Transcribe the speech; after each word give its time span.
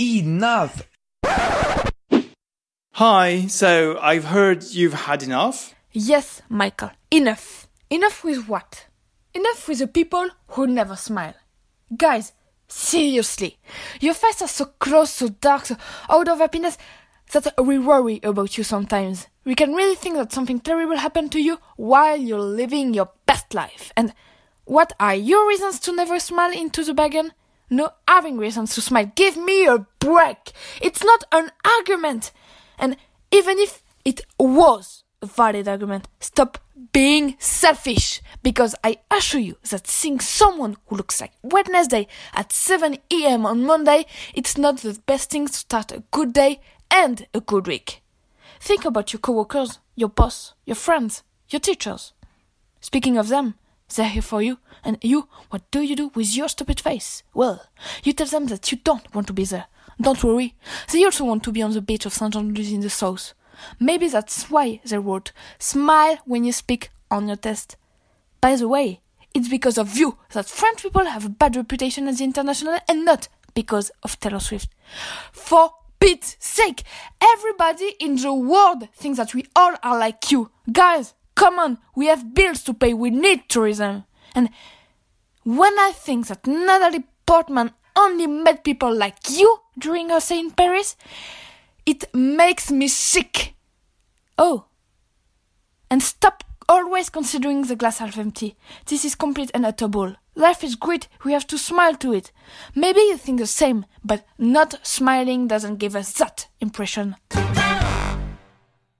Enough! 0.00 0.88
Hi, 2.94 3.46
so 3.46 3.96
I've 4.00 4.24
heard 4.24 4.64
you've 4.64 4.94
had 4.94 5.22
enough? 5.22 5.72
Yes, 5.92 6.42
Michael, 6.48 6.90
enough. 7.12 7.68
Enough 7.90 8.24
with 8.24 8.48
what? 8.48 8.86
Enough 9.34 9.68
with 9.68 9.78
the 9.78 9.86
people 9.86 10.28
who 10.48 10.66
never 10.66 10.96
smile. 10.96 11.34
Guys, 11.96 12.32
seriously, 12.66 13.58
your 14.00 14.14
faces 14.14 14.42
are 14.42 14.48
so 14.48 14.64
close, 14.80 15.10
so 15.10 15.28
dark, 15.28 15.66
so 15.66 15.76
out 16.10 16.26
of 16.26 16.38
happiness 16.38 16.76
that 17.32 17.54
we 17.62 17.78
worry 17.78 18.18
about 18.24 18.58
you 18.58 18.64
sometimes. 18.64 19.28
We 19.44 19.54
can 19.54 19.74
really 19.74 19.94
think 19.94 20.16
that 20.16 20.32
something 20.32 20.58
terrible 20.58 20.96
happened 20.96 21.30
to 21.32 21.40
you 21.40 21.58
while 21.76 22.16
you're 22.16 22.40
living 22.40 22.94
your 22.94 23.10
best 23.26 23.54
life. 23.54 23.92
And 23.96 24.12
what 24.64 24.92
are 24.98 25.14
your 25.14 25.46
reasons 25.46 25.78
to 25.80 25.94
never 25.94 26.18
smile 26.18 26.52
into 26.52 26.82
the 26.82 26.94
bargain? 26.94 27.32
No 27.70 27.90
having 28.06 28.38
reasons 28.38 28.74
to 28.74 28.80
smile. 28.80 29.10
Give 29.14 29.36
me 29.36 29.66
a 29.66 29.86
break. 29.98 30.52
It's 30.80 31.02
not 31.04 31.24
an 31.32 31.50
argument. 31.64 32.32
And 32.78 32.96
even 33.30 33.58
if 33.58 33.82
it 34.04 34.26
was 34.38 35.04
a 35.22 35.26
valid 35.26 35.68
argument, 35.68 36.08
stop 36.20 36.58
being 36.92 37.36
selfish. 37.38 38.20
Because 38.42 38.74
I 38.84 38.98
assure 39.10 39.40
you 39.40 39.56
that 39.70 39.86
seeing 39.86 40.20
someone 40.20 40.76
who 40.86 40.96
looks 40.96 41.20
like 41.20 41.32
Wednesday 41.42 42.06
at 42.34 42.52
7 42.52 42.98
a.m. 43.10 43.46
on 43.46 43.64
Monday, 43.64 44.06
it's 44.34 44.58
not 44.58 44.78
the 44.78 44.98
best 45.06 45.30
thing 45.30 45.46
to 45.46 45.52
start 45.52 45.92
a 45.92 46.02
good 46.10 46.32
day 46.32 46.60
and 46.90 47.26
a 47.32 47.40
good 47.40 47.66
week. 47.66 48.02
Think 48.60 48.84
about 48.84 49.12
your 49.12 49.20
coworkers, 49.20 49.78
your 49.96 50.08
boss, 50.08 50.54
your 50.64 50.76
friends, 50.76 51.22
your 51.48 51.60
teachers. 51.60 52.12
Speaking 52.80 53.16
of 53.16 53.28
them, 53.28 53.54
they're 53.94 54.08
here 54.08 54.22
for 54.22 54.42
you. 54.42 54.58
And 54.84 54.98
you, 55.02 55.28
what 55.50 55.70
do 55.70 55.80
you 55.80 55.96
do 55.96 56.10
with 56.14 56.36
your 56.36 56.48
stupid 56.48 56.80
face? 56.80 57.22
Well, 57.32 57.66
you 58.02 58.12
tell 58.12 58.26
them 58.26 58.46
that 58.46 58.70
you 58.70 58.78
don't 58.84 59.14
want 59.14 59.26
to 59.28 59.32
be 59.32 59.44
there. 59.44 59.66
Don't 60.00 60.22
worry. 60.24 60.54
They 60.90 61.04
also 61.04 61.24
want 61.24 61.42
to 61.44 61.52
be 61.52 61.62
on 61.62 61.72
the 61.72 61.80
beach 61.80 62.06
of 62.06 62.12
Saint 62.12 62.34
Jean-de-Luz 62.34 62.72
in 62.72 62.80
the 62.80 62.90
south. 62.90 63.34
Maybe 63.78 64.08
that's 64.08 64.50
why 64.50 64.80
they 64.84 64.98
wrote, 64.98 65.32
smile 65.58 66.18
when 66.24 66.44
you 66.44 66.52
speak 66.52 66.90
on 67.10 67.28
your 67.28 67.36
test. 67.36 67.76
By 68.40 68.56
the 68.56 68.68
way, 68.68 69.00
it's 69.32 69.48
because 69.48 69.78
of 69.78 69.96
you 69.96 70.18
that 70.32 70.46
French 70.46 70.82
people 70.82 71.04
have 71.04 71.24
a 71.24 71.30
bad 71.30 71.56
reputation 71.56 72.08
at 72.08 72.18
the 72.18 72.24
international 72.24 72.78
and 72.88 73.04
not 73.04 73.28
because 73.54 73.90
of 74.02 74.18
Taylor 74.18 74.40
Swift. 74.40 74.68
For 75.32 75.70
Pete's 76.00 76.36
sake, 76.40 76.82
everybody 77.22 77.94
in 78.00 78.16
the 78.16 78.34
world 78.34 78.88
thinks 78.94 79.18
that 79.18 79.34
we 79.34 79.46
all 79.56 79.74
are 79.82 79.98
like 79.98 80.30
you. 80.30 80.50
Guys, 80.70 81.14
come 81.34 81.58
on, 81.58 81.78
we 81.94 82.06
have 82.06 82.34
bills 82.34 82.62
to 82.64 82.74
pay, 82.74 82.94
we 82.94 83.10
need 83.10 83.48
tourism. 83.48 84.04
And 84.34 84.50
when 85.44 85.78
I 85.78 85.92
think 85.94 86.26
that 86.28 86.46
Natalie 86.46 87.04
Portman 87.26 87.72
only 87.96 88.26
met 88.26 88.64
people 88.64 88.94
like 88.94 89.30
you 89.30 89.60
during 89.78 90.08
her 90.10 90.20
stay 90.20 90.38
in 90.40 90.50
Paris, 90.50 90.96
it 91.86 92.04
makes 92.14 92.70
me 92.70 92.88
sick. 92.88 93.54
Oh. 94.38 94.66
And 95.90 96.02
stop 96.02 96.44
always 96.68 97.10
considering 97.10 97.62
the 97.62 97.76
glass 97.76 97.98
half 97.98 98.18
empty. 98.18 98.56
This 98.86 99.04
is 99.04 99.14
complete 99.14 99.50
and 99.54 99.66
utter 99.66 99.88
bull. 99.88 100.16
Life 100.34 100.64
is 100.64 100.74
great, 100.74 101.06
we 101.24 101.32
have 101.32 101.46
to 101.48 101.58
smile 101.58 101.94
to 101.96 102.12
it. 102.12 102.32
Maybe 102.74 103.00
you 103.00 103.16
think 103.16 103.38
the 103.38 103.46
same, 103.46 103.86
but 104.02 104.26
not 104.38 104.84
smiling 104.84 105.46
doesn't 105.46 105.76
give 105.76 105.94
us 105.94 106.12
that 106.14 106.48
impression. 106.60 107.16